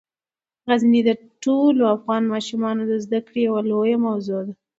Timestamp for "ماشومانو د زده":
2.33-3.19